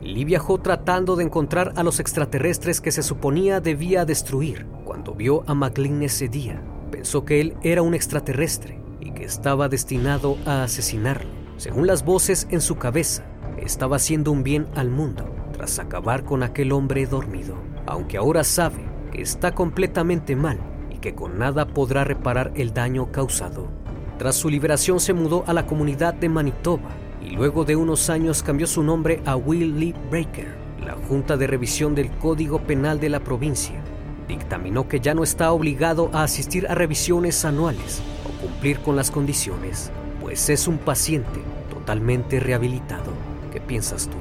Lee 0.00 0.24
viajó 0.24 0.56
tratando 0.62 1.14
de 1.14 1.24
encontrar 1.24 1.74
a 1.76 1.82
los 1.82 2.00
extraterrestres 2.00 2.80
que 2.80 2.90
se 2.90 3.02
suponía 3.02 3.60
debía 3.60 4.06
destruir. 4.06 4.64
Cuando 4.86 5.14
vio 5.14 5.44
a 5.46 5.52
McLean 5.52 6.02
ese 6.02 6.26
día, 6.26 6.62
pensó 6.90 7.26
que 7.26 7.42
él 7.42 7.54
era 7.62 7.82
un 7.82 7.92
extraterrestre 7.92 8.80
y 8.98 9.10
que 9.10 9.24
estaba 9.24 9.68
destinado 9.68 10.38
a 10.46 10.62
asesinarlo. 10.62 11.28
Según 11.58 11.86
las 11.86 12.02
voces 12.02 12.48
en 12.50 12.62
su 12.62 12.76
cabeza, 12.76 13.26
estaba 13.58 13.96
haciendo 13.96 14.32
un 14.32 14.42
bien 14.42 14.68
al 14.74 14.88
mundo 14.88 15.26
tras 15.52 15.78
acabar 15.78 16.24
con 16.24 16.44
aquel 16.44 16.72
hombre 16.72 17.04
dormido, 17.04 17.56
aunque 17.84 18.16
ahora 18.16 18.42
sabe 18.42 18.86
que 19.12 19.20
está 19.20 19.54
completamente 19.54 20.34
mal 20.34 20.71
que 21.02 21.14
con 21.14 21.38
nada 21.38 21.66
podrá 21.66 22.04
reparar 22.04 22.52
el 22.54 22.72
daño 22.72 23.12
causado. 23.12 23.68
Tras 24.16 24.36
su 24.36 24.48
liberación 24.48 25.00
se 25.00 25.12
mudó 25.12 25.44
a 25.46 25.52
la 25.52 25.66
comunidad 25.66 26.14
de 26.14 26.30
Manitoba 26.30 26.88
y 27.20 27.30
luego 27.30 27.66
de 27.66 27.76
unos 27.76 28.08
años 28.08 28.42
cambió 28.42 28.66
su 28.66 28.82
nombre 28.82 29.20
a 29.26 29.36
Will 29.36 29.78
Lee 29.78 29.94
Breaker. 30.10 30.56
La 30.82 30.94
Junta 30.94 31.36
de 31.36 31.46
Revisión 31.46 31.94
del 31.94 32.10
Código 32.10 32.60
Penal 32.60 32.98
de 32.98 33.10
la 33.10 33.20
provincia 33.20 33.82
dictaminó 34.26 34.88
que 34.88 35.00
ya 35.00 35.12
no 35.12 35.22
está 35.22 35.52
obligado 35.52 36.08
a 36.12 36.22
asistir 36.22 36.66
a 36.68 36.74
revisiones 36.74 37.44
anuales 37.44 38.00
o 38.24 38.40
cumplir 38.40 38.78
con 38.80 38.96
las 38.96 39.10
condiciones, 39.10 39.90
pues 40.20 40.48
es 40.48 40.66
un 40.66 40.78
paciente 40.78 41.40
totalmente 41.68 42.40
rehabilitado. 42.40 43.12
¿Qué 43.52 43.60
piensas 43.60 44.06
tú? 44.08 44.16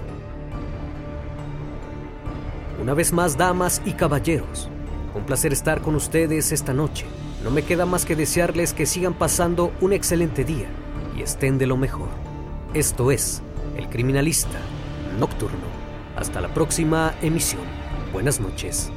Una 2.82 2.94
vez 2.96 3.13
más, 3.13 3.38
damas 3.38 3.82
y 3.86 3.94
caballeros, 3.94 4.70
un 5.15 5.24
placer 5.26 5.54
estar 5.54 5.82
con 5.82 5.95
ustedes 5.95 6.52
esta 6.52 6.74
noche. 6.74 7.06
No 7.43 7.52
me 7.52 7.63
queda 7.63 7.86
más 7.86 8.06
que 8.06 8.15
desearles 8.15 8.74
que 8.74 8.86
sigan 8.86 9.13
pasando 9.13 9.71
un 9.82 9.93
excelente 9.93 10.43
día 10.43 10.67
y 11.17 11.21
estén 11.21 11.58
de 11.58 11.67
lo 11.67 11.78
mejor. 11.78 12.10
Esto 12.74 13.12
es 13.12 13.41
El 13.76 13.89
Criminalista 13.89 14.60
Nocturno. 15.19 15.71
Hasta 16.15 16.41
la 16.41 16.54
próxima 16.54 17.13
emisión. 17.21 17.63
Buenas 18.13 18.39
noches. 18.39 18.91